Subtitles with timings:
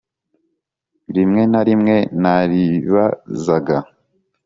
[1.15, 3.77] rimwe na rimwe naribazaga